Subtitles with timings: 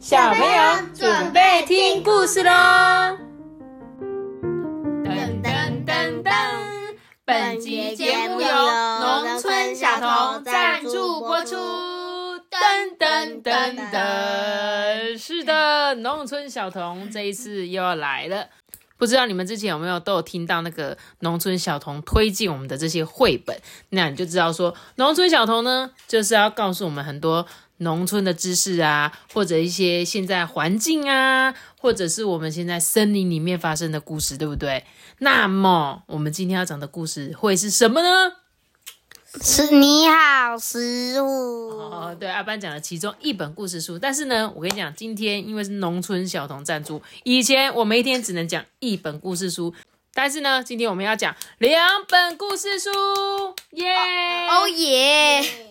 [0.00, 2.50] 小朋友准备听故事喽！
[5.04, 6.32] 噔噔噔噔，
[7.26, 11.54] 本集节目由农村小童赞助播出。
[11.54, 18.46] 噔噔噔噔，是的，农村小童这一次又要来了。
[18.96, 23.60] 不知道你们之前有没有都有听到那个农村小童推荐我们的这些绘本？
[23.90, 27.46] 那你就知道说，农村小童呢，就是要告诉我们很多。
[27.80, 34.84] 农村的知识啊，或者一些现在环境啊，或者是我们现在森林里面发生的故事，对不对？
[35.18, 38.32] 那么我们今天要讲的故事会是什么呢？
[39.40, 41.70] 是你好，食物。
[41.70, 43.96] 哦，对，阿班讲的其中一本故事书。
[43.96, 49.72] 但是呢，我跟你讲，今天因为是农村小童赞助，以前我们一天只能讲一本故事书，
[50.12, 52.90] 但是呢，今天我们要讲两本故事书，
[53.70, 53.94] 耶！
[54.48, 55.69] 哦耶！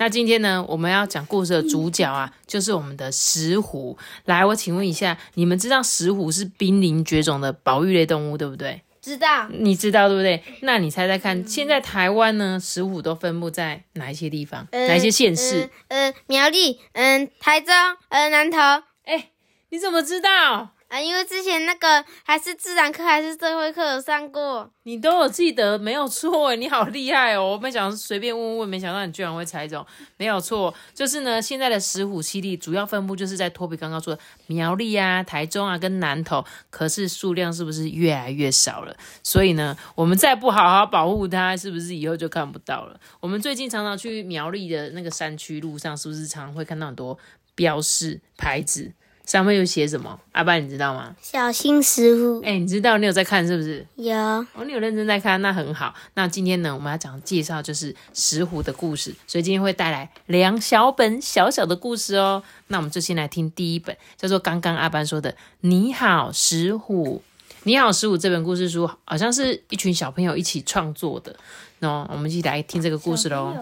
[0.00, 3.98] 那今天呢，我们要讲故事的主角啊，就是我们的石虎。
[4.24, 8.80] 来，我请问一下，你们知道石虎是濒临绝种的保育类动物，对不对？
[9.02, 9.46] 知道。
[9.50, 10.42] 你知道对不对？
[10.62, 14.66] 那你猜猜看，现在台湾呢，石虎都分布在哪一些地方？
[14.72, 15.68] 哪一些县市？
[15.88, 17.74] 呃，苗栗，嗯，台中，
[18.08, 18.56] 呃，南投。
[19.04, 19.32] 哎，
[19.68, 20.70] 你怎么知道？
[20.90, 27.52] 啊，因为之前那个还是自然课还是社会课有上过，你都有记得，没有错你好厉害哦！
[27.52, 38.96] 我没想随便问问，没想到你居然会猜中，没有错，就是呢，现在的石虎犀利主要分布就是在托比刚刚说的苗栗啊、台中啊跟南投，可是数量是不是越来越少了？
[39.22, 42.98] 所以呢，我们再不好好保护它，是不是以后就看不到了？
[43.20, 47.16] 我们最近常常去苗栗的那个山区路上，是不是常常会看到很多
[47.54, 48.92] 标示牌子？
[49.30, 50.18] 上面有写什么？
[50.32, 51.14] 阿爸，你知道吗？
[51.22, 52.42] 小心石虎。
[52.44, 53.86] 哎，你知道你有在看是不是？
[53.94, 54.12] 有。
[54.12, 55.94] 哦，你有认真在看，那很好。
[56.14, 62.42] 那今天呢，我们要讲介绍就是石虎的故事，所以今天会带来两小本小小的故事哦。
[62.66, 67.22] 那我们就先来听第一本，叫做刚刚阿班说的《你好石虎》。
[67.62, 71.36] 《你好石虎》这本故事书好像是一群小朋友一起创作的。
[71.78, 73.54] 那我们一起来听这个故事喽。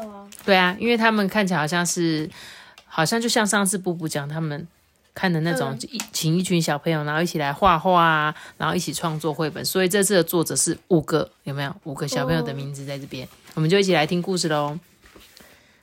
[0.46, 2.30] 对啊，因为他们看起来好像是，
[2.86, 4.66] 好像就像上次布布讲他们。
[5.18, 9.64] 看的那种一请一群小朋友，然后一起来画画啊，然后一起创作绘本。
[9.64, 13.26] 所以这次的作者是五个，有没有五个小朋友的名字在这边？
[13.54, 14.78] 我们就一起来听故事喽。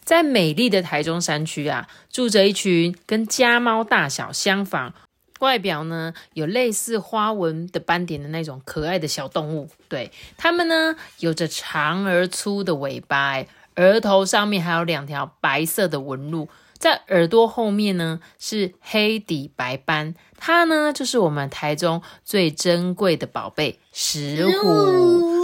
[0.06, 4.94] 在美丽的台中山区啊，住着一群跟家猫大小相仿，
[5.40, 9.70] 外表呢有类似花纹的斑点的那种可爱的小动物。
[9.90, 13.44] 对，它们呢有着长而粗的尾巴，
[13.76, 16.48] 额头上面还有两条白色的纹路。
[16.78, 24.68] 在耳朵后面呢是黑底白斑，它呢就是我们台中最珍贵的宝贝石虎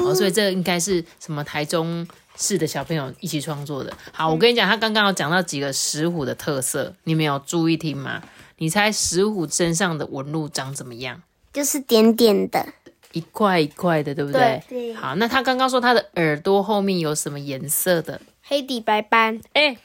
[0.05, 2.05] 哦，所以这应该是什么台中
[2.35, 3.91] 市的小朋友一起创作的。
[4.11, 8.21] 好，我跟你讲，他刚刚有讲到几个石虎的特色，你们有注意听吗？
[8.57, 11.23] 你猜石虎身上的纹路长怎么样？
[11.53, 12.65] 就是点点的，
[13.13, 14.61] 一块一块的，对不对？
[14.67, 14.93] 对。
[14.93, 18.21] 好，那他刚刚说他的耳朵后面有什么颜色的？
[18.43, 19.41] 黑底白斑。
[19.53, 19.77] 哎。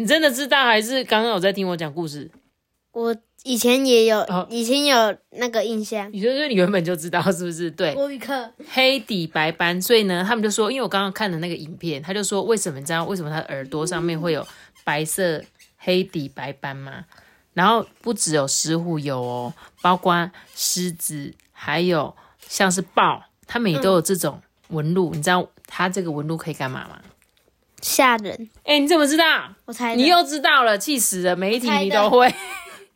[0.00, 2.30] 你真的知道还是刚刚有在听我讲故事？
[2.92, 6.10] 我以前也有，以前有那个印象。
[6.10, 7.70] 你就是你原本就知道是不是？
[7.70, 14.46] 对，国语课黑底白斑，所以呢，他们就说，因为我刚刚看的那个影片，他就说为什么你知道为什么他的耳朵上面会有
[14.84, 15.44] 白色
[15.76, 17.04] 黑底白斑吗？
[17.52, 19.52] 然后不只有狮虎有哦，
[19.82, 22.16] 包括狮子，还有
[22.48, 25.12] 像是豹，它们也都有这种纹路。
[25.14, 26.98] 你知道它这个纹路可以干嘛吗？
[27.80, 28.48] 吓人！
[28.64, 29.54] 哎，你怎么知道？
[29.64, 31.34] 我猜你又知道了，气死了！
[31.36, 32.32] 每一题你都会。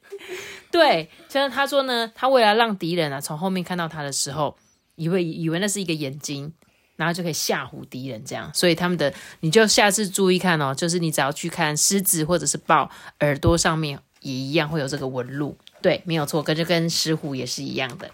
[0.71, 4.57] 对，就是他说呢，他为了让敌人啊从后面看到他的时候，
[4.97, 6.53] 以为以为那是一个眼睛，
[6.97, 8.51] 然后就可以吓唬敌人，这样。
[8.53, 12.91] 所以他们的，你就下次注意看哦，就是你只要去看狮子或者是豹
[13.21, 15.57] 耳朵上面也一样会有这个纹路。
[15.81, 18.11] 对，没有错，跟就跟石虎也是一样的。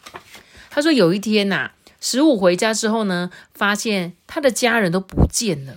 [0.69, 1.71] 他说有一天呐，
[2.01, 5.75] 石虎回家之后呢，发现他的家人都不见了。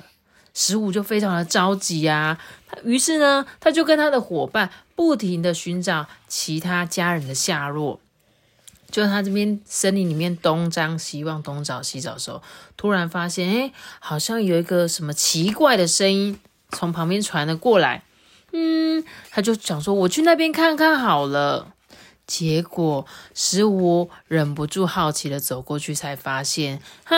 [0.53, 2.37] 石五就非常的着急啊，
[2.83, 7.99] 于是呢，他就跟他的伙伴不停的寻找其他家人的下落。
[8.91, 12.43] 就他这边森林里面东张西望，东找西找的时候，
[12.77, 16.39] 突然发现，哎，好像有一个什么奇怪的声音
[16.69, 18.03] 从旁边传了过来。
[18.51, 21.73] 嗯，他就想说，我去那边看看好了。
[22.27, 27.17] 结果石五忍不住好奇的走过去，才发现，啊，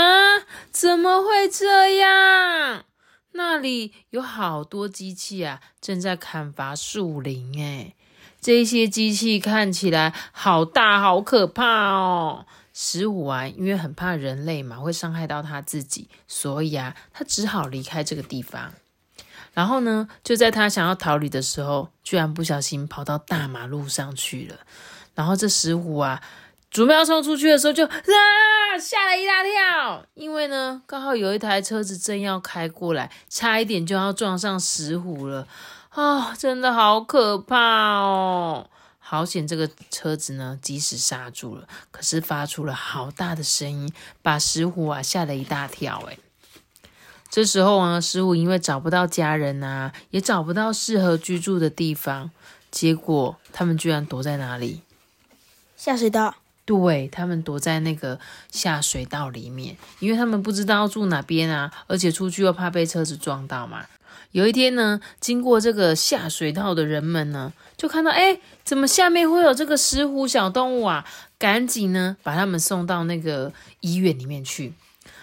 [0.71, 2.85] 怎么会这样？
[3.37, 7.61] 那里有好多机器啊，正在砍伐树林。
[7.61, 7.93] 哎，
[8.39, 12.45] 这些机器看起来好大，好可怕哦！
[12.73, 18.73] 石虎啊，因为很怕人类嘛，会伤害到他自己，所以啊，他只好离开这个地方。
[19.53, 24.59] 然后呢，就在他想要逃离的时候，居然不小心跑到大马路上去了。
[25.13, 26.21] 然后这石虎啊，
[26.75, 35.47] 准备要冲出去的时候就，啊吓了一大跳，因为呢，刚好有一台车子正要开过来，差一点就要撞上石虎了。
[35.91, 38.69] 啊、真的好可怕哦！
[38.99, 46.03] 好险，这个车子呢及时刹住了，可是发出了好大的声音，把石虎啊吓了一大跳。
[46.09, 46.17] 哎，
[47.29, 52.31] 这时候啊，石虎因为找不到家人啊，也找不到适合居住的地方，
[52.69, 54.81] 结果他们居然躲在哪里？
[55.77, 56.35] 下水道。
[56.65, 58.19] 对他们躲在那个
[58.51, 63.85] 下水道里面，因为他们不知道住哪边啊，而且出去又怕被车子撞到嘛。
[64.31, 71.05] 有一天呢，经过这个下水道的人们呢，就看到哎，怎么下面会有这个石虎小动物啊？
[71.37, 74.73] 赶紧呢把他们送到那个医院里面去。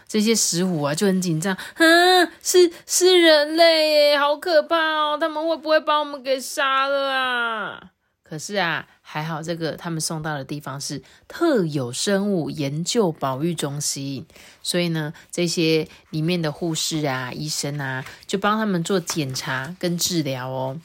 [0.09, 5.19] 这些石虎啊就很紧张，嗯，是是人类耶，好可怕哦！
[5.19, 7.83] 他们会不会把我们给杀了啊？
[8.32, 14.25] 可是啊，还好这个他们送到的地方是特有生物研究保育中心，
[14.62, 20.81] 所以呢，这些里面的护士啊、医生啊，就帮他们做检查跟治疗哦。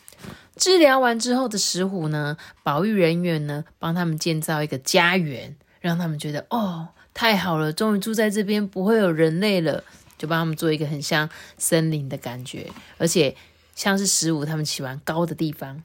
[0.58, 9.86] 治疗完之后的石虎呢，保育人员呢，帮他们建造一个家园，让他们觉得哦，太好了，终于住在这边，不会有人类了，
[10.18, 13.38] 就帮他们做一个很像森林的感觉，而且
[13.74, 15.82] 像是石虎他们喜欢高的地方。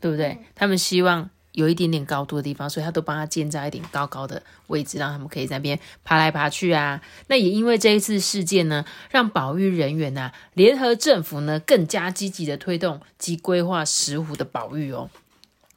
[0.00, 0.38] 对不对？
[0.54, 7.00] 他们希望有一点点高度的地方，所以他都帮他建造一点高高的位置，让他们可以在那边爬来爬去啊。
[7.28, 15.08] 那也因为这一次事件呢，让保育人员呐，联合政府呢，更加积极的推动及规划石虎的保育哦。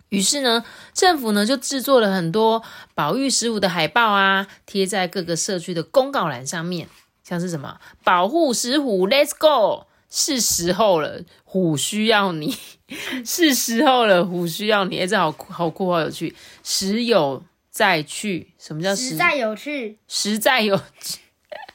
[0.10, 2.64] 于是呢，政府呢就制作了很多
[2.96, 6.90] 保育石虎的海报啊，贴在各个社区的公告栏上面，
[7.24, 9.86] 像是什么保护石虎，Let's go。
[10.10, 12.58] 是时候了，虎需要你。
[13.24, 15.00] 是时候了，虎需要你。
[15.00, 16.36] 哎，这好酷，好酷，好有趣。
[16.64, 20.00] 时有再去，什么叫实在有趣？
[20.08, 21.20] 实在有趣。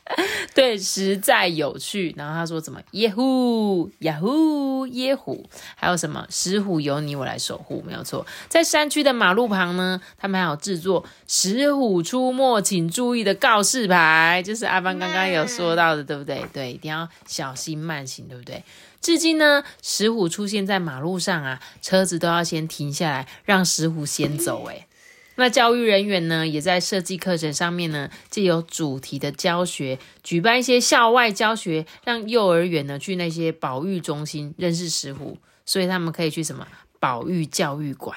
[0.54, 2.14] 对，实在有趣。
[2.16, 8.26] 然后他说怎么耶呼呀呼耶虎，还有什么石虎由你我来守护，没有错。
[8.48, 16.44] 在山区的马路旁呢，他们还有制作“石虎出没，请注意”的告示牌，就是阿邦刚刚有说到的，对不对？
[16.52, 18.62] 对，一定要小心慢行，对不对？
[19.00, 24.66] 至今呢，石虎出现在马路上啊，车子都要先停下来，让石虎先走。
[24.66, 24.86] 哎。
[25.36, 35.36] 那教育人员呢，也在设计课程上面呢，借有主题的教学，举办一些校外教学，让幼儿园呢去那些保育中心认识石虎，
[35.66, 36.66] 所以他们可以去什么
[37.00, 38.16] 保育教育馆？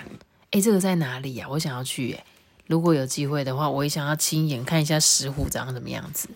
[0.52, 1.48] 诶，这个在哪里呀？
[1.50, 2.24] 我想要去诶，
[2.68, 6.30] 如果有机会的话，我也想要亲眼看一下石虎长什么样子。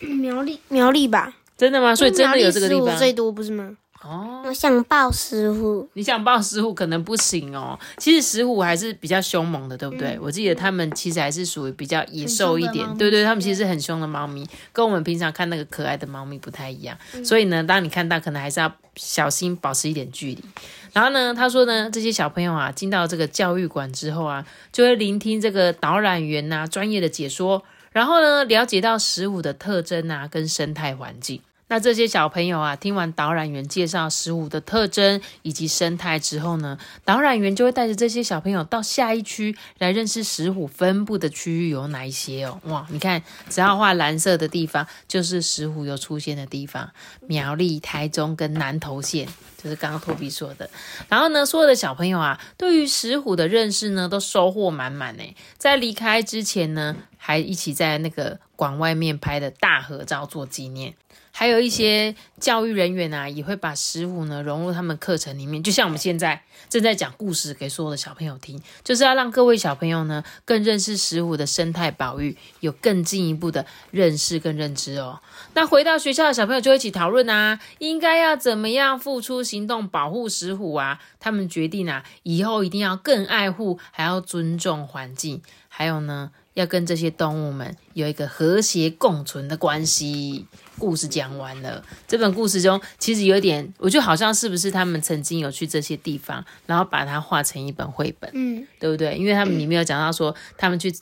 [0.00, 1.34] 苗栗，苗栗吧？
[1.56, 1.94] 真的吗？
[1.94, 3.76] 所以真的有这个地方最多不是吗？
[4.02, 7.76] 哦，我想抱石虎，你想抱石虎可能不行哦。
[7.96, 10.16] 其实石虎还是比较凶猛的，对不对？
[10.20, 16.96] 我记得他们其实还是属于比较野兽一点，对对，他们其实很凶的猫咪，跟我们平常看那个可爱的猫咪不太一样。
[17.24, 20.44] 所以呢，当你看到，可能还是要小心，保持一点距离。
[20.92, 31.42] 然后呢，他说呢，这些小朋友啊，进到这个教育馆之后啊，就会聆听这个导览员呐专业的解说，然后呢，了解到石虎的特征啊，跟生态环境。
[31.68, 42.58] 那这些小朋友啊，听完导览员介绍石虎的特征以及生态之后呢，导览员就会带着这些小朋友到下一区来认识石虎分布的区域有哪一些哦。
[42.64, 46.90] 哇，你看，只要画蓝色的地方，就是石虎有出现的地方。
[47.20, 49.28] 苗栗、台中跟南投县，
[49.62, 50.70] 就是刚刚托比说的。
[51.08, 55.22] 然后呢，所有的小朋友啊，对于石虎的认识呢，都收获满满呢。
[55.58, 60.94] 在离开之前呢，还一起在那个馆外面拍的大合照做纪念。
[61.38, 75.20] 还有一些教育人员啊，也会把石虎呢融入他们课程里面，就像我们现在正在讲故事给所有的小朋友听，就是要让各位小朋友呢更认识石虎的生态保育，有更进一步的认识跟认知哦。
[75.54, 80.98] 那回到学校的小朋友就一起讨论啊，应该要怎么样付出行动保护石虎啊？
[81.20, 86.32] 他们决定啊，以后一定要更爱护，还要尊重环境，还有呢。
[86.54, 90.44] 要跟这些动物们有一个和谐共存的关系。
[90.78, 99.16] 故事讲完了，这本故事中其实有点，我觉得好像是不是他们曾经有去这些地方，然后把它画成一本绘本，嗯，对不对？
[99.16, 100.94] 因为他们里面有讲到说，他们去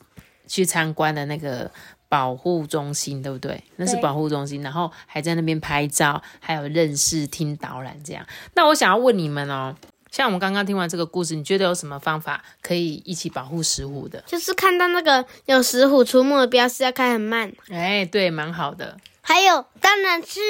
[0.47, 1.71] 去参观的那个
[2.09, 3.63] 保护中心，对不对？
[3.77, 8.27] 那是保护中心，然后还在那边拍照，还有认识、听导览这样。
[8.55, 9.77] 那我想要问你们哦。
[10.09, 14.23] 像我们刚刚听完这个故事，你觉得有什么方法可以一起保护石虎的？
[14.25, 17.53] 就是看到那个有石虎出没的标识要开很慢。
[17.69, 18.97] 哎，对，蛮好的。
[19.27, 20.41] 还有，当然是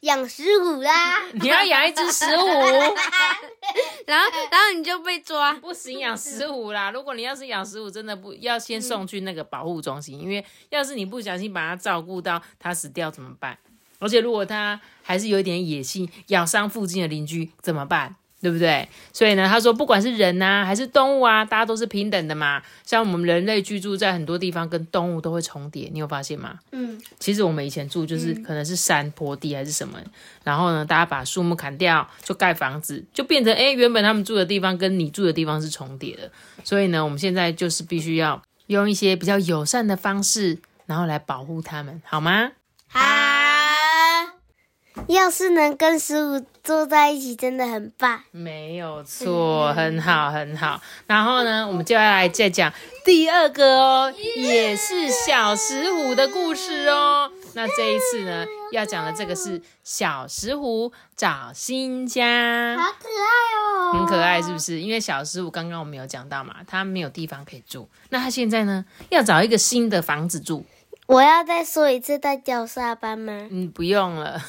[0.00, 2.46] 养石虎啦， 你要养一只石虎，
[4.06, 5.52] 然后然后你就被抓。
[5.54, 6.90] 不行，养石虎啦。
[6.90, 13.58] 如果你要是养石虎，真的不要先送去那个保护中心，因为要是你不小心把它照顾到它死掉怎么办？
[13.98, 18.16] 而且如果它还是有一点野性，咬伤附近的邻居怎么办？
[18.40, 18.88] 对不对？
[19.12, 22.62] 所以呢，他说，不管是人呐、还是动物啊，大家都是平等的嘛。
[22.86, 26.58] 像我们人类居住在很多地方，跟动物都会重叠，你有发现吗？
[26.72, 29.98] 嗯，其实我们以前住就是可能是山坡地还是什么，
[30.42, 36.30] 然后呢，大家把树木砍掉，就盖房子，就变成哎，原本他们住的地方跟你住的地方是重叠的。
[36.64, 42.52] 所以呢，我们现在就是必须要用一些比较友善的方式，然后来保护他们，好吗？
[42.88, 43.29] 好。
[45.14, 48.22] 要是能跟石虎坐在一起，真的很棒。
[48.30, 50.80] 没有错，很好，很好。
[51.06, 52.72] 然后呢，我们就要来再讲
[53.04, 57.30] 第二个哦，也是小石虎的故事哦。
[57.54, 64.80] 那这一次呢，要讲的这个是小石虎找新家，好可爱哦，很可爱，是不是？
[64.80, 70.64] 因为小石虎刚刚我们有讲到嘛，它没有地方可以住，那它现在呢，要找一个新的房子住。
[71.10, 73.48] 我要再说一次再叫下班吗？
[73.50, 74.40] 嗯，不用了，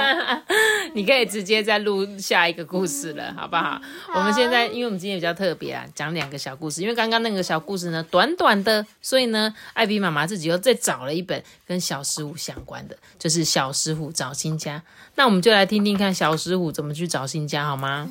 [0.92, 3.80] 你可以直接再录下一个故事了，好不好？
[4.14, 6.82] 我们现在，因为我们今天比较特别啊，讲两个小故事。
[6.82, 14.82] 因为刚刚那个小故事呢，短短的，所以呢，艾比妈妈自己又再找了一本跟小石虎相关的，就是小石虎找新家。
[15.14, 18.06] 那我们就来听听看小石虎怎么去找新家，好吗？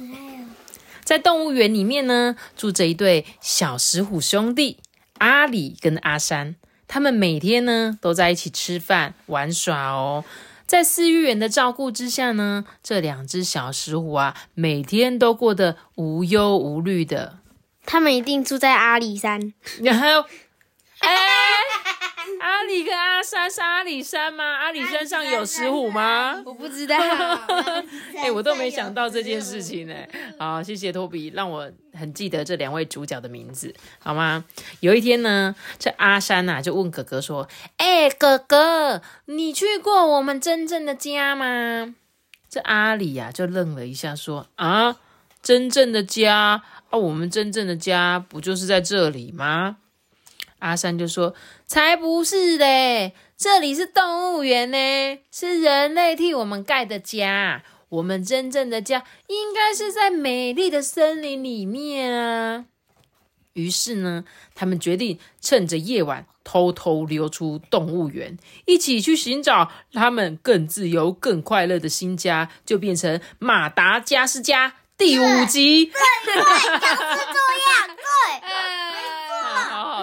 [1.04, 4.80] 在动物园里面呢，住着一对小石虎兄弟
[5.20, 6.56] 阿里跟阿山。
[6.88, 10.24] 他们每天呢都在一起吃饭玩耍哦，
[10.66, 17.40] 在饲育员的照顾之下呢，这两只小石虎啊，每天都过得无忧无虑的。
[17.86, 19.54] 他们一定住在阿里山。
[19.82, 20.28] 然后，
[21.00, 21.10] 哎，
[22.40, 24.44] 阿里跟阿山是阿里山吗？
[24.44, 26.42] 阿里山上有石虎吗？
[26.46, 26.96] 我不知道。
[28.16, 29.96] 哎，我都没想到这件事情呢。
[30.38, 34.46] 好，谢谢托比，让我很记得这两位主角的名字，好吗？
[34.82, 41.96] 有一天呢，这阿山呐、就问哥哥说：“哎、哥哥，你去过我们真正的家吗？”
[42.50, 44.98] 这阿里呀、就愣了一下，说：“啊，
[45.42, 49.78] 真正的家啊，我们真正的家不就是在这里吗？”
[50.60, 51.36] 阿山就说
[51.68, 57.64] ：“才不是嘞，这里是动物园呢，是人类替我们盖的家。
[57.90, 62.64] 我们真正的家应该是在美丽的森林里面啊。”
[63.52, 64.24] 于是呢，
[64.56, 75.92] 他们决定趁着夜晚偷偷溜出动物园，一起去寻找他们更自由、更快乐的新家，就变成马达加斯加第五集。
[76.32, 76.40] 好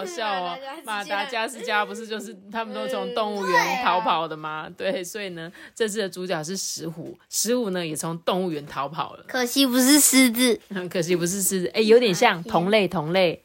[0.05, 0.59] 好笑哦！
[0.85, 4.69] 马达加斯加不是就是他们都从动物园逃跑的吗？
[4.77, 9.25] 对，所以呢，这次的主角是石虎，石虎呢也从动物园逃跑了。
[9.27, 10.61] 可惜不是狮子。
[10.75, 13.43] 很可惜不是狮子，哎，有点像同类同类。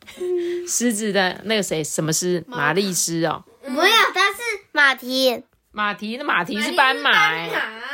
[0.68, 2.44] 狮子的那个谁，什么狮？
[2.48, 4.40] 玛丽狮哦，没有，它是
[4.72, 5.44] 马蹄。
[5.72, 7.50] 马蹄，那马蹄是斑马哎。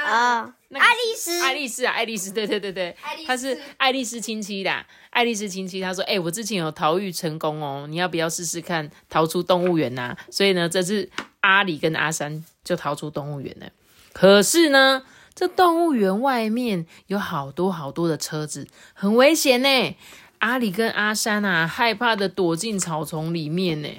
[0.08, 1.42] 哦，那个爱丽丝。
[1.42, 4.86] 爱丽丝啊，爱丽丝，对对对对，她是爱丽丝亲戚的。
[5.10, 13.68] 爱丽丝亲戚，她说：“哎、我之前有逃狱成功哦，你要不要试试看逃出动物园呐、所以呢，这次阿里跟阿山就逃出动物园了。
[14.12, 15.04] 可是呢，
[15.34, 19.96] 这动物园外面有好多好多的车子，很危险呢。
[20.40, 23.90] 阿里跟阿山啊，害怕的躲进草丛里面呢。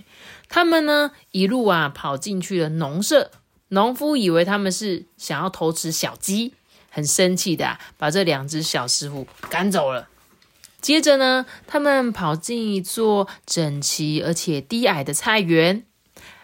[0.49, 3.33] 他们呢，一路啊跑进去了农舍。
[3.71, 6.55] 农夫以为他们是想要偷吃小鸡，
[6.97, 10.09] 很生气的、把这两只小石虎赶走了。
[10.81, 15.85] 接着呢，他们跑进一座整齐而且低矮的菜园。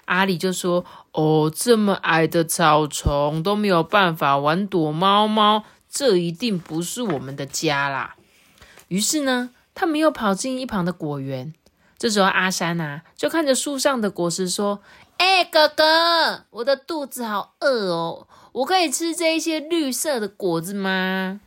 [0.04, 8.16] 阿里就说：“哦，这么矮的草丛都没有办法玩躲猫猫，这一定不是我们的家啦。”
[8.88, 11.54] 于是呢，他们又跑进一旁的果园。
[11.96, 14.82] 这时候，阿山啊，就看着树上的果实说
[15.16, 21.40] ：“哎、哥哥，我的肚子好饿哦，我可以吃这一些绿色的果子吗？”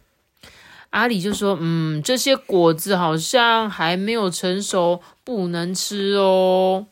[0.91, 6.87] 阿里就说：“嗯，这些果子好像还没有成熟，不能吃哦。”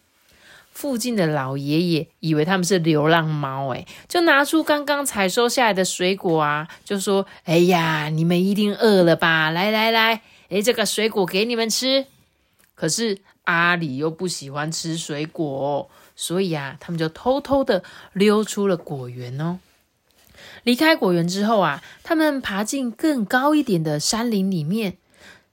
[0.73, 9.51] 附近的老爷爷以为他们是流浪猫，诶，就拿出刚刚采收下来的水果啊，就说：“哎呀，你们一定饿了吧？
[9.51, 12.07] 来来来，诶，这个水果给你们吃。”
[12.75, 19.59] 可是阿里又不喜欢吃水果，所以啊，他们就偷偷的溜出了果园哦。
[20.63, 24.97] 离开果园之后啊，他们爬进更高一点的山林里面。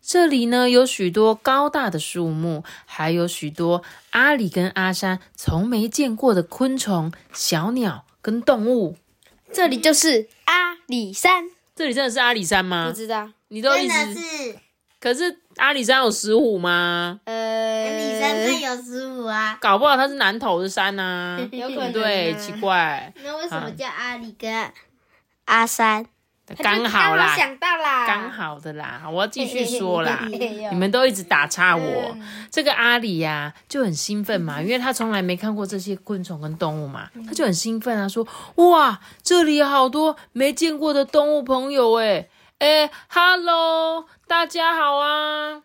[0.02, 8.96] 这里呢，有许多高大的树木，还有许多阿里跟阿山从没见过的昆虫、小鸟跟动物。
[9.52, 12.96] 这里就是阿里山这里真的是阿里山吗不？
[12.96, 14.58] 知道，你都一真的直，是
[14.98, 17.20] 可是阿里山有石虎吗？
[17.24, 19.56] 呃，李山它有十五啊。
[19.60, 24.46] 搞不好他是南头的山呐、啊， 有可能对奇怪，那为什么啊叫阿里哥
[25.46, 26.06] 阿山，
[26.62, 29.02] 刚好啦，想到啦，刚好的啦。
[29.10, 30.36] 我要继续说啦， 你
[30.70, 32.12] 你们都一直打岔我。
[32.14, 32.48] 嗯。
[32.50, 45.62] 这个阿里呀、就很兴奋嘛，因为他从来没看过这些昆虫跟动物嘛，他就很兴奋啊，说哇，这里有好多没见过的动物朋友诶诶 h e l l o 大家好啊！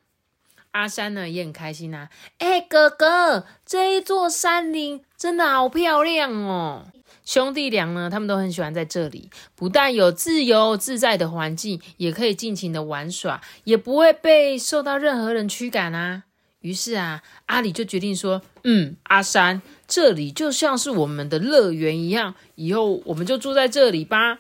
[0.76, 6.88] 阿山呢也很开心啊，哎、哥哥，这一座山林真的好漂亮哦。
[7.24, 16.24] 兄弟俩呢，他们都很喜欢在这里，不但有自由自在的环境，也可以尽情的玩耍，也不会被受到任何人驱赶啊。
[16.60, 24.40] 于是啊，阿里就决定说：“嗯，阿山，这里就像是我们的乐园一样，以后我们就住在这里吧。”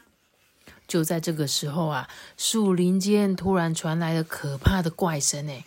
[0.86, 5.63] 就在这个时候啊，树林间突然传来了可怕的怪声，哎，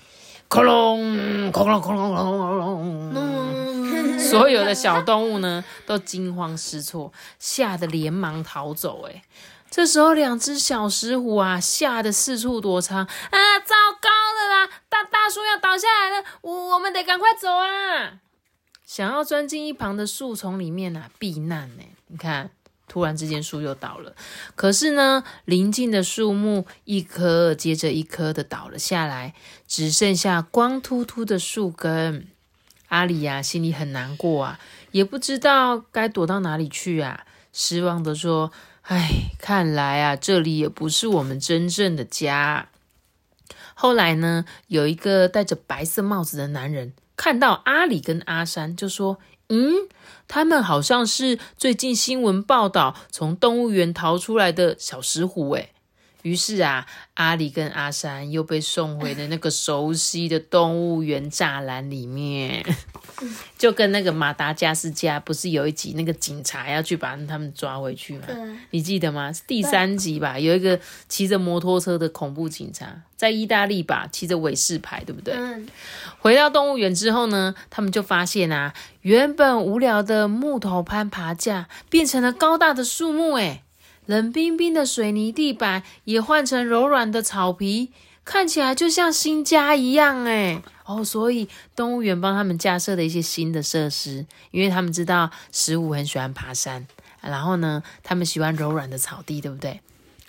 [0.48, 9.22] 恐龙，恐龙，恐龙，恐龙，恐龙， 所有的小动物呢都惊慌失措，吓得连忙逃走，哎。
[9.70, 13.00] 这时候，两只小石虎啊，吓得四处躲藏。
[13.00, 14.70] 啊，糟糕了啦！
[14.88, 18.14] 大大树要倒下来了，我我们得赶快走啊！
[18.86, 21.82] 想要钻进一旁的树丛里面啊，避难呢。
[22.06, 22.50] 你看，
[22.88, 24.14] 突然之间树又倒了，
[24.56, 29.34] 可是呢，邻近的树木一棵接着一棵的倒了下来，
[29.66, 32.26] 只剩下光秃秃的树根。
[32.88, 34.60] 阿里呀、心里很难过啊，
[34.92, 38.50] 也不知道该躲到哪里去啊，失望的说。
[38.90, 42.70] 唉，看来啊，这里也不是我们真正的家。
[43.74, 49.18] 后来呢，有一个戴着白色帽子的男人看到阿里跟阿山，就说
[49.50, 49.74] ：“嗯，
[50.28, 55.72] 他们好像是最近新闻报道从动物园逃出来的小石虎。”诶
[56.28, 62.62] 于是啊，阿里跟阿山又被送回了那个熟悉的动物园栅栏里面，
[63.56, 68.26] 就跟那个马达加斯加不是有一集那个警察要去把他们抓回去吗？
[68.70, 69.32] 你记得吗？
[69.32, 70.38] 是第三集吧？
[70.38, 75.32] 有一个骑着摩托车的恐怖警察，在意大利吧，骑着韦氏牌，对不对？
[75.34, 75.66] 嗯，
[76.18, 83.62] 回到动物园之后呢，他们就发现啊，原本无聊的木头攀爬架变成了高大的树木，诶
[84.08, 87.92] 冷冰冰的水泥地板也换成柔软的草皮，
[88.24, 96.86] 看起来就像新家一样，诶哦，所以动物园帮他们架设了一些新的设施，因为他们知道十五很喜欢爬山，
[97.20, 99.82] 然后呢，他们喜欢柔软的草地，对不对？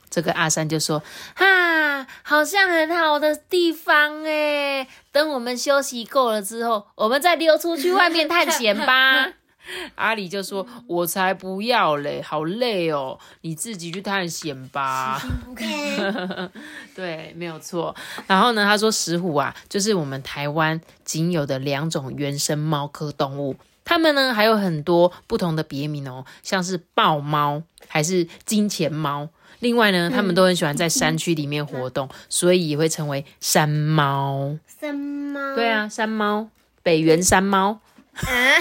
[0.09, 1.01] 这个阿三就说
[1.35, 9.29] ：“哈，好像很好的地方诶，等我们休息够了之后，我们再溜出去外面探险吧。”
[9.95, 15.21] 阿里就说：“我才不要嘞，好累哦，你自己去探险吧。”
[16.95, 17.95] 对，没有错。
[18.27, 23.55] 然后呢，他说石虎啊，就是我们台湾仅有的两种原生猫科动物。
[23.86, 29.29] 它们呢还有很多不同的别名哦，像是豹猫还是金钱猫。
[29.60, 34.55] 另外呢，它们都很喜欢在山区里面活动，所以也会成为山猫。
[34.67, 35.55] 山猫？
[35.55, 36.47] 对，啊，山猫，
[36.84, 37.79] 北原山猫，
[38.27, 38.58] 啊，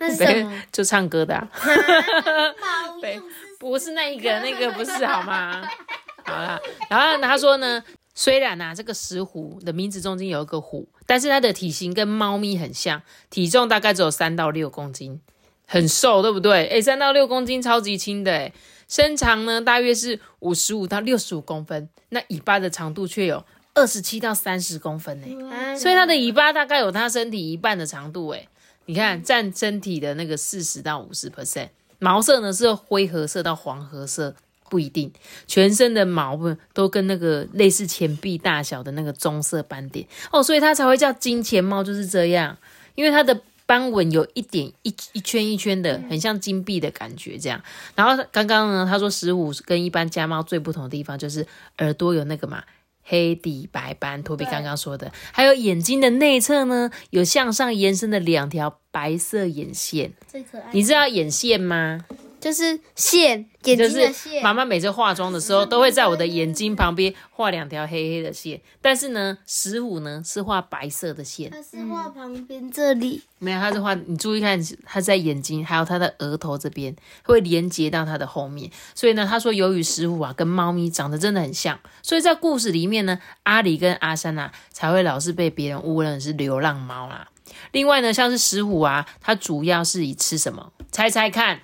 [0.00, 0.62] 那是什么？
[0.72, 1.48] 就唱歌的、啊，
[2.60, 3.20] 猫北
[3.58, 5.62] 不是那一个，那个不是好吗？
[6.24, 7.82] 好了，然后他说呢，
[8.14, 15.20] 虽然啊这个石虎的名字中间有一个虎，但是它的体型跟猫咪很像，体重大概只有三到六公斤，
[15.66, 16.66] 很瘦，对不对？
[16.68, 18.52] 诶，三到六公斤超级轻的，诶，
[18.88, 25.50] 身长呢大约是五十五到六十五公分，那尾巴的长度却有二十七到三十公分呢。
[25.50, 28.48] 啊所以它的尾巴大概有它身体一半的长度，诶，
[28.90, 31.68] 你看占身体的那个四十到五十 percent。
[32.00, 34.34] 毛色呢是灰褐色到黄褐色，
[34.68, 35.12] 不一定。
[35.46, 42.58] 全身的毛呢都跟那个类似钱币大小的那个棕色斑点哦，所以它才会叫金钱猫，就是这样。
[42.96, 47.62] 因为它的斑纹有一点一一圈一圈的，很像金币的感觉这样。
[47.94, 51.46] 然后刚刚呢，他说十五跟一般家猫最不同的地方就是
[51.78, 52.64] 耳朵有那个嘛。
[53.10, 60.12] 黑底白斑，托比刚刚说的，还有眼睛的内侧呢，有向上延伸的两条白色眼线。
[60.28, 60.70] 最可爱。
[60.70, 62.04] 你知道眼线吗？
[62.40, 64.42] 就是线，眼就睛的是线。
[64.42, 68.60] 妈妈每次化妆的时候，都会在我的眼睛旁边画两条黑黑的线。
[68.80, 73.94] 但是呢，石虎呢是画白色的线，它是画旁边这里没有，它是画。
[73.94, 78.70] 你注意看，它在眼睛还有它的额头这边会连接到它的后面。
[78.94, 87.28] 所以呢，他说由于石虎啊跟猫咪长得真的很像，所以在故事里面呢，阿里跟阿三啊才会老是被别人误认是流浪猫啦。
[87.72, 90.72] 另外呢，像是石虎啊，它主要是以吃什么？
[90.90, 91.60] 猜猜看，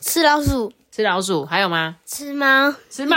[0.00, 1.96] 吃老鼠，吃老鼠，还有吗？
[2.04, 3.16] 吃猫，吃猫？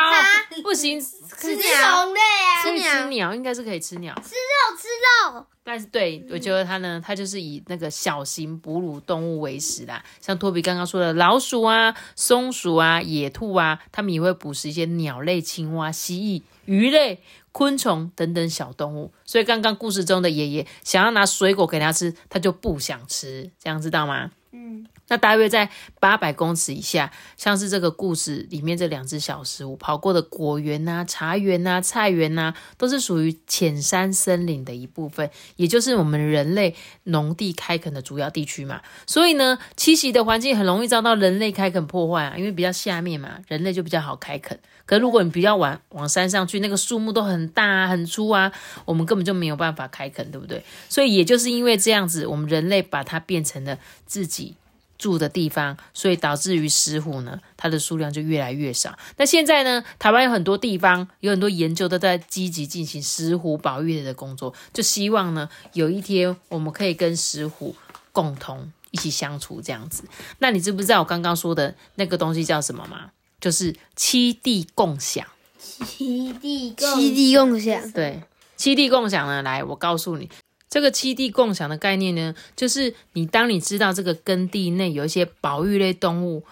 [0.64, 4.14] 不行，吃吃虫类啊，可以吃吃鸟，应该是可以吃鸟。
[4.16, 4.88] 吃肉吃
[5.36, 19.14] 肉，但是对我觉得它呢，它就是以那个小型哺乳动物为食啦，像托比刚刚说的老鼠啊、松鼠啊、野兔啊，它们也会捕食一些鸟类、青蛙、蜥蜴、鱼类、昆虫等等小动物。
[19.24, 24.32] 所以刚刚故事中的爷爷想要拿水果给它吃，它就不想吃，这样知道吗？
[24.54, 25.70] 嗯，那大约在
[26.00, 38.82] 八百公尺以下，像是这个故事里面这两只小食物跑过的果园呐、茶园呐、菜园呐、都是属于浅山森林的一部分，也就是我们人类农地开垦的主要地区嘛。
[39.06, 44.58] 所以呢，栖息的环境很容易遭到人类开垦破坏啊，因为比较下面嘛，人类就比较好开垦。
[44.86, 48.50] 可如果你比较往往山上去，那个树木都很大、很粗啊，
[48.86, 50.64] 我们根本就没有办法开垦，对不对？
[50.88, 54.56] 所以也就是因为这样子，我们人类把它变成了自己
[55.02, 58.96] 住的地方，所以导致于石虎呢，它的数量就越来越少。
[59.18, 67.76] 那现在呢，台湾有很多地方有很多研究都在积极进行石虎保育的工作，就希望呢，有一天我们可以跟石虎
[68.12, 70.04] 共同一起相处这样子。
[70.38, 73.10] 那你知不知道我刚刚说的那个东西叫什么吗？
[73.40, 75.26] 就是七地共享。
[75.58, 78.22] 七地共七地共享，对，
[78.56, 80.30] 七地共享呢，来，我告诉你，
[80.72, 86.44] 这个七地共享的概念呢，就是你当你知道这个耕地内有一些保育类动物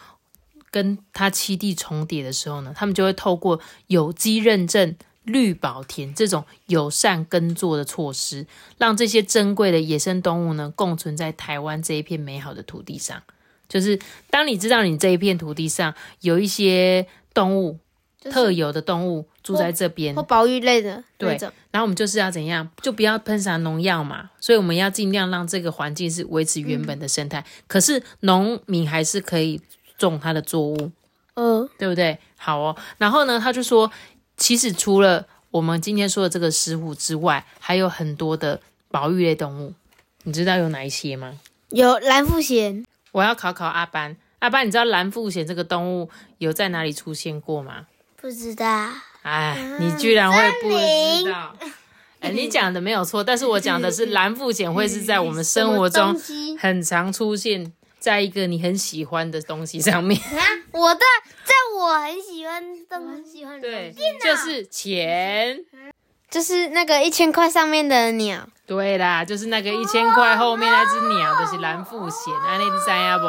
[0.69, 4.95] 跟它七地重叠的时候呢，他们就会透过有机认证。
[5.25, 8.47] 绿保田这种友善耕作的措施，
[8.79, 13.21] 让这些珍贵的野生动物呢共存在台湾这一片美好的土地上。
[13.67, 13.99] 就是
[14.31, 17.77] 当你知道你这一片土地上有一些动物、
[18.23, 21.35] 特有的动物住在这边，或保育类的对，
[21.71, 27.43] 然后我们就是要怎样，就不要喷洒农药嘛，所以我们要尽量让这个环境是维持原本的生态。
[27.65, 29.59] 可是农民还是可以
[29.97, 30.91] 种他的作物，
[31.33, 32.19] 呃，对不对？
[32.37, 33.91] 好哦，然后呢，他就说，
[34.37, 39.73] 其实除了我们今天说的这个石虎之外，还有很多的保育类动物，
[40.25, 41.39] 你知道有哪一些吗？
[41.71, 46.07] 有蓝腹鹇，我要考考阿班，阿班，你知道蓝腹鹇这个动物
[46.37, 47.87] 有在哪里出现过吗？
[48.21, 48.89] 不知道，
[49.29, 51.55] 哎，你居然会不知道？
[52.19, 56.19] 哎，你讲的没有错，但是我讲的是蓝腹鹇会是在我们生活中
[56.59, 60.19] 很常出现在一个你很喜欢的东西上面。
[60.19, 61.01] 啊，我的，
[61.45, 65.63] 在我很喜欢东喜欢的对东西，就是钱。
[66.29, 73.25] 就是那个一千块上面的鸟，对啦，就是那个一千块后面那只鸟，就是蓝腹鹇，安内只三亚不？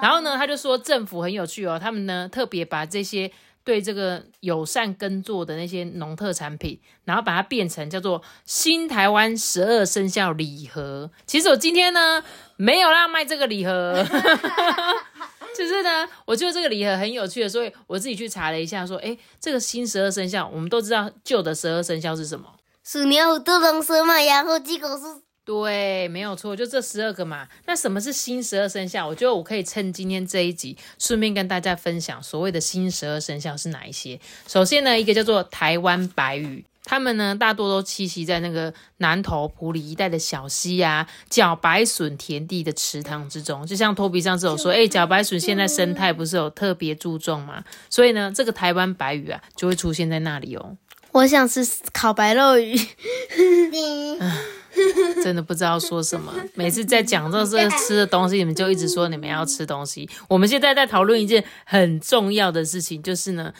[0.00, 3.28] 然后呢，他就说政府很有趣哦，他们呢特别把这些
[3.66, 11.10] 对这个友善耕作的那些农特产品，然后把它变成叫做新台湾十二生肖礼盒。
[11.26, 12.22] 其实我今天呢
[12.56, 14.02] 没有让卖这个礼盒。
[15.56, 22.46] 就是呢，我觉得这个礼盒很有趣的，所以我自己去查了一下，说，诶，这个新十二生肖，我们都知道旧的十二生肖是什么？
[22.84, 27.46] 鼠牛虎兔龙蛇马羊猴鸡狗鼠，对，没有错，就这十二个嘛。
[27.66, 29.06] 那什么是新十二生肖？
[29.06, 34.18] 我觉得我可以趁今天这一集，顺便跟大家分享所谓的新十二生肖是哪一些。
[34.48, 43.64] 首先呢，一个叫做台湾白羽，它们呢大多都栖息在那个南投埔里一带的小溪啊、茭白笋田地的池塘之中。
[43.64, 47.62] 就像托比上次有说，哎，茭白笋现在生态不是有特别注重吗？
[47.88, 50.76] 所以呢，这个台湾白鱼啊就会出现在那里哦。
[51.12, 52.76] 我想吃烤白肉鱼，
[55.22, 56.32] 真的不知道说什么。
[56.54, 60.08] 每次在讲到这个吃的东西，你们就一直说你们要吃东西。
[60.28, 63.52] 我们现在在讨论一件很重要的事情，就是呢，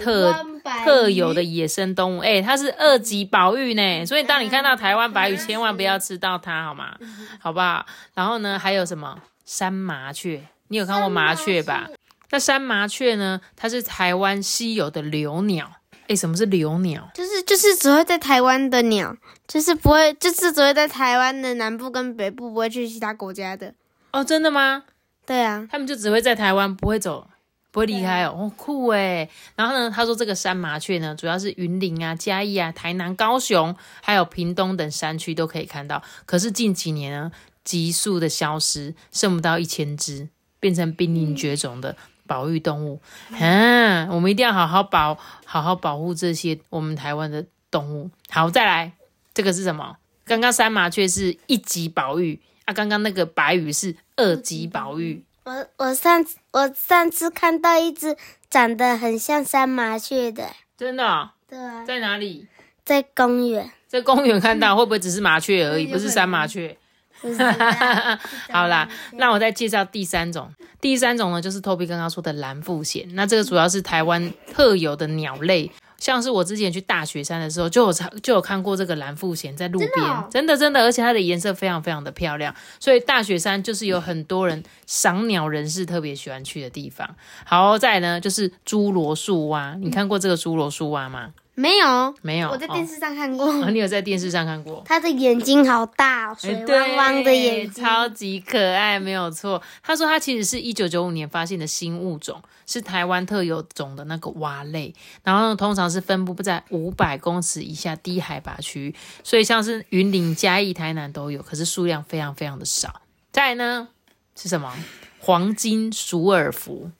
[0.00, 0.44] 特
[0.84, 6.96] 特有的野生动物，哎、它是二级保育呢，所以当你看到台湾白鱼，千万不要吃到它，好吗？
[7.40, 7.86] 好不好？
[8.14, 10.42] 然后呢，还有什么山麻雀？
[10.68, 11.88] 你有看过麻雀吧？
[12.30, 13.40] 那山麻雀呢？
[13.56, 15.72] 它是台湾稀有的留鸟。
[16.08, 17.08] 哎，什么是留鸟？
[17.14, 19.16] 就是就是只会在台湾的鸟，
[19.46, 23.74] 就是不会，就是只会在台湾的南部跟北部，不会去其他国家的。
[24.12, 24.84] 哦，真的吗？
[25.26, 27.28] 对啊，他们就只会在台湾，不会走，
[27.70, 29.28] 不会离开哦，哦酷诶。
[29.54, 36.02] 然后呢，他说这个山麻雀呢，主要是云林啊、嘉义啊、台南、高雄，还有屏东等山区都可以看到。
[36.24, 37.30] 可是近几年呢，
[37.62, 41.94] 急速的消失，剩不到一千只，变成濒临绝种的
[42.28, 43.00] 保育动物。
[43.30, 48.08] 嗯，我们一定要好好保，好好保护这些我们台湾的动物。
[48.30, 48.92] 好，再来，
[49.34, 49.96] 这个是什么？
[50.24, 55.24] 刚刚三麻雀是一级保育啊，刚刚那个白羽是二级保育。
[55.44, 58.14] 我我上次我上次看到一只
[58.50, 62.46] 长得很像三麻雀的，真的哦、对啊，在哪里？
[62.84, 66.76] 在公园，在公园看到，会不会只是麻雀而已，不是三麻雀？
[68.50, 70.52] 好啦，那我再介绍第三种。
[70.80, 73.06] 第三种呢，就是 Toby 刚刚说的蓝腹鹇。
[73.14, 82.54] 那这个主要是台湾特有的鸟类，像是我之前去大雪山的时候，就有常就有看过这个蓝腹鹇在路边，真的真的，而且它的颜色非常非常的漂亮。
[82.78, 87.16] 所以大雪山就是有很多人赏鸟人士特别喜欢去的地方。
[87.44, 91.30] 好，再来呢就是侏罗树蛙，你看过这个侏罗树蛙吗？
[91.60, 93.46] 没有，没有，我在电视上看过。
[93.46, 94.80] 哦，你有在电视上看过？
[94.86, 99.60] 他的眼睛好大、哦，水汪汪的眼睛，超级可爱，没有错。
[99.82, 104.94] 他说他其实是一九九五年发现的新物种，是台湾特有种的那个蛙类，
[105.24, 108.94] 然后呢，通常是分布在五百公尺以下低海拔区域，
[109.24, 113.02] 所以像是云林、嘉义、台南都有，可是数量非常非常的少。
[113.32, 113.88] 再来呢
[114.36, 114.72] 是什么？
[115.18, 116.92] 黄金鼠耳蝠，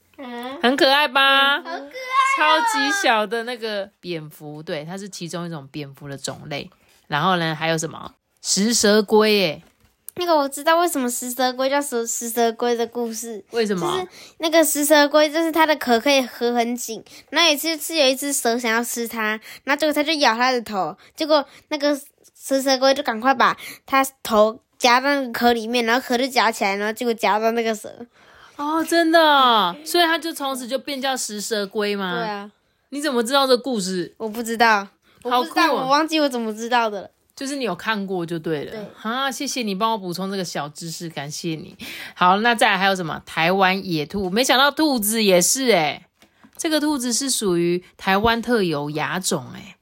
[0.60, 1.56] 很可爱吧？
[1.58, 1.88] 好可爱。
[2.36, 6.70] 超级小的那个蝙蝠，对，它是其中一种蝙蝠的种类。
[7.06, 9.52] 然后呢，还有什么食蛇龟？
[9.52, 9.62] 哎，
[10.16, 13.44] 那个我知道为什么食蛇龟叫食食蛇龟的故事。
[13.50, 13.90] 为什么？
[13.90, 17.02] 就是那个食蛇龟，就是它的壳可以合很紧。
[17.30, 21.98] 那有一次是有一只蛇想要吃它，然后结果它就咬它的头，结果那个
[22.36, 28.06] 食蛇龟就赶快把它头夹到那个壳里面，然后壳就夹起来，然后结果夹到那个蛇。
[28.58, 32.16] 哦，真的，所以它就从此就变叫食蛇龟吗？
[32.16, 32.50] 对啊，
[32.90, 34.14] 你怎么知道这故事？
[34.18, 34.86] 我不知道，
[35.22, 37.10] 我好不知道，酷哦我忘记我怎么知道的了。
[37.36, 38.72] 就是你有看过就对了。
[38.72, 41.76] 对啊，谢谢你帮我补充这个小知识，感谢你。
[42.14, 43.22] 好，那再来还有什么？
[43.24, 46.08] 台湾野兔，没想到兔子也是哎、
[46.56, 49.76] 这个兔子是属于台湾特有亚种哎、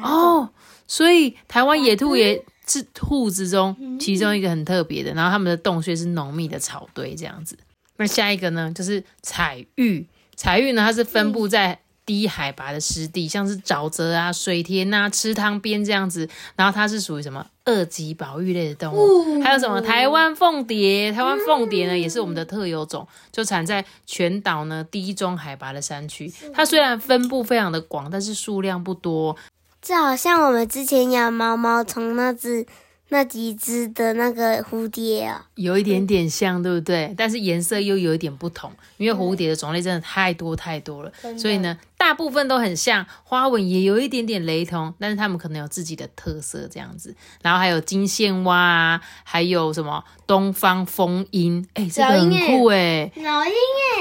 [0.00, 0.50] 哦，
[0.86, 7.58] 所以台湾野兔也是兔子中其中一个很特别的，然后它们的洞穴是浓密的草堆这样子。
[7.96, 10.06] 那下一个呢，就是彩玉。
[10.36, 16.28] 彩玉呢，它是分布在低海拔的湿地，像是沼泽啊、水田啊、池塘边这样子。
[16.56, 19.40] 然后它是属于什么二级保育类的动物？
[19.40, 21.12] 还有什么台湾凤蝶？
[21.12, 26.32] 台湾凤蝶呢，也是我们的特有种，就产在全岛呢低中海拔的山区。
[26.52, 29.36] 它虽然分布非常的广，但是数量不多。
[29.80, 32.66] 这好像我们之前养毛毛虫那只
[33.12, 35.46] 那几只的那个蝴蝶啊。
[35.56, 37.14] 有一点点像，对不对？
[37.14, 47.14] 但是颜色又有一点不同，因为蝴蝶的种类真的太多太多了，所以呢，大部分都很像，花纹也有一点点雷同，但是它们可能有自己的特色这样子。
[47.42, 53.52] 然后还有金线蛙啊，还有什么东方蜂鹰，哎，这个很酷哎，老鹰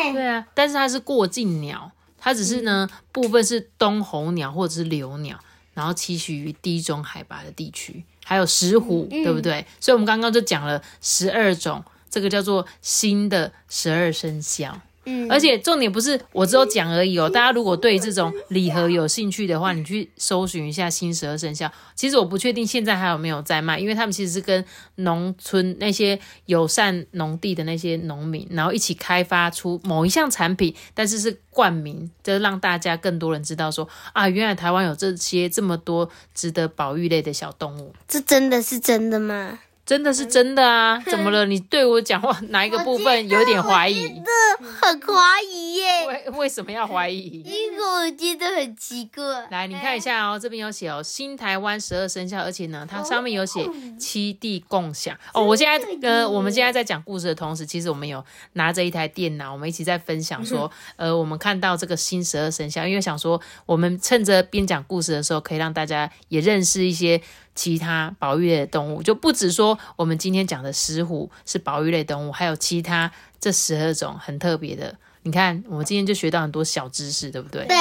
[0.04, 5.38] 哎，对啊，但是它是过境鸟，它只是呢部分是东候鸟或者是留鸟，
[5.74, 9.66] 然后栖息于低中海拔的地区，还有石虎，对不对？
[9.82, 14.80] 所以我们刚刚就讲了十二种，这个叫做新的十二生肖。
[15.06, 21.72] 嗯，而且重点不是我只有讲而已哦，大家如果对这种礼盒有兴趣的话，你去搜寻一下新十二生肖。
[21.96, 24.64] 其实我不确定现在还有没有在卖，因为他们其实是跟
[24.96, 37.94] 农村那些友善农地的那些农民，然后一起开发出某一项产品，但是是冠名，就是让大家更多人知道说啊，原来台湾有这些这么多值得保育类的小动物。
[38.08, 39.60] 这真的是真的吗？
[39.92, 40.98] 真的是真的啊！
[41.06, 41.46] 怎么了？
[41.46, 44.08] 你对我讲话 哪一个部分有点怀疑？
[44.08, 44.32] 真的
[44.80, 47.44] 很怀疑耶， 为为什么要怀疑？
[47.46, 49.22] 因为我觉得很奇怪。
[49.52, 55.44] 来，你看一下哦，这边有写哦，新台湾十二生肖，而且呢，它上面有写七地共享哦。
[55.44, 58.24] 我现在呃，我们现在在讲故事的同时，其实我们有
[58.54, 67.22] 拿着一台电脑，我们一起在分享说，呃，我们看到这个新十二生肖，因为想说我们趁着边讲故事的时候，可以让大家也认识一些
[67.62, 74.96] 其他保育类的动物，就不止说我们今天讲的石虎是保育类动物，还有其他这十二种很特别的。
[75.22, 77.64] 你看，我们今天就学到很多小知识，对不对？
[77.68, 77.78] 对，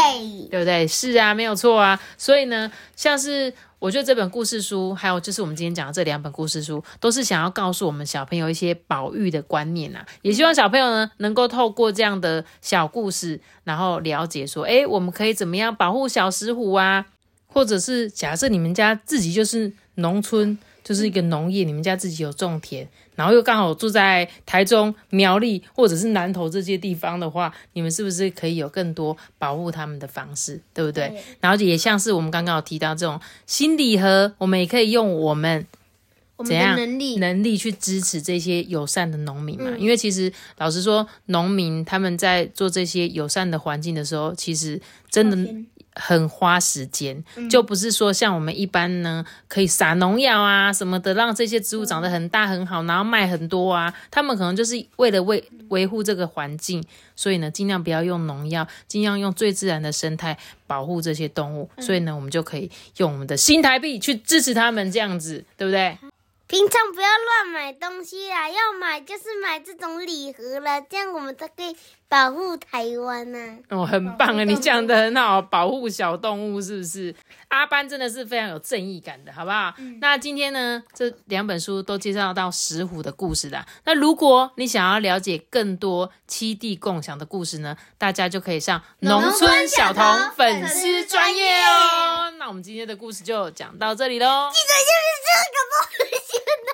[0.50, 0.86] 对不对？
[0.86, 1.98] 是啊，没有错啊。
[2.18, 10.04] 所以呢，像是我觉得这本故事书，还有就是我们今天讲的这两本故事书，都是想要告诉我们小朋友一些保育的观念啊。
[10.20, 17.06] 也希望小朋友呢，能够透过这样的小故事，然后了解说，诶，我们可以怎么样保护小石虎啊？
[17.52, 31.12] 或者是假设你们家自己就是农村，就是一个农业，你们家自己有种田，然后又刚好住在台中、苗栗或者是南投这些地方的话，你们是不是可以有更多保护他们的方式，对不对？
[31.40, 35.66] 然后也像是我们刚刚有提到这种新礼盒，我们也可以用我们
[36.44, 39.70] 怎样能力，能力去支持这些友善的农民嘛。
[39.76, 45.36] 因为其实老实说，农民他们在做这些友善的环境的时候，其实真的
[45.94, 53.92] 很花时间，就不是说像我们一般呢，可以撒农药啊什么的，让这些植物长得很大很好，然后卖很多啊。
[54.10, 56.82] 他们可能就是为了为维护这个环境，
[57.16, 61.68] 所以呢，尽量不要用农药，尽量用最自然的生态保护这些动物。
[61.78, 65.98] 所以呢，我们就可以用我们的新台币去支持他们，这样子，对不对？
[66.50, 71.76] 平常不要乱买东西啦，要买就是买这种礼盒了，这样我们才可以
[72.08, 74.42] 保护台湾呢、哦，很棒啊！
[74.42, 77.14] 你讲的很好，保护小动物是不是？
[77.50, 79.72] 阿班真的是非常有正义感的，好不好？
[80.00, 83.64] 那今天呢，这两本书都介绍到石虎的故事的。
[83.84, 90.04] 那如果你想要了解更多七地共享的故事呢，大家就可以上农村小童
[90.36, 92.32] 粉丝专业哦。
[92.40, 94.50] 那我们今天的故事就讲到这里喽。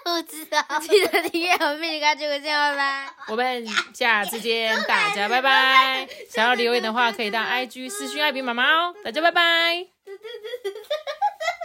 [0.07, 0.63] 不知道。
[0.81, 3.09] 记得订阅我们，你关注我见拜拜。
[3.27, 6.07] 我们下次见，大家拜拜。
[6.31, 8.95] 想要留言的话，可以到 IG 私讯艾比妈妈哦。
[9.03, 9.87] 大家拜拜。